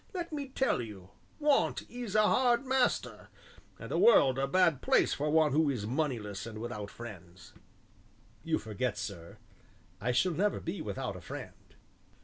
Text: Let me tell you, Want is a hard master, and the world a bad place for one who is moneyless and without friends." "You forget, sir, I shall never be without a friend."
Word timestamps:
Let 0.15 0.33
me 0.33 0.47
tell 0.47 0.81
you, 0.81 1.11
Want 1.39 1.87
is 1.87 2.15
a 2.15 2.23
hard 2.23 2.65
master, 2.65 3.29
and 3.77 3.91
the 3.91 3.99
world 3.99 4.39
a 4.39 4.47
bad 4.47 4.81
place 4.81 5.13
for 5.13 5.29
one 5.29 5.51
who 5.51 5.69
is 5.69 5.85
moneyless 5.85 6.47
and 6.47 6.57
without 6.59 6.89
friends." 6.89 7.53
"You 8.43 8.57
forget, 8.57 8.97
sir, 8.97 9.37
I 10.01 10.11
shall 10.11 10.33
never 10.33 10.59
be 10.59 10.81
without 10.81 11.15
a 11.15 11.21
friend." 11.21 11.75